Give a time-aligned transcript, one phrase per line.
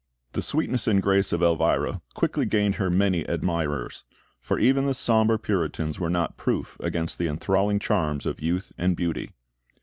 [0.31, 4.03] The sweetness and grace of Elvira quickly gained her many admirers;
[4.39, 8.95] for even the sombre Puritans were not proof against the enthralling charms of youth and
[8.97, 9.33] beauty.